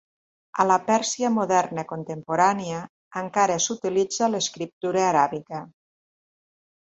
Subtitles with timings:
[0.61, 2.79] A la Pèrsia moderna contemporània,
[3.21, 5.61] encara s'utilitza l'escriptura aràbiga.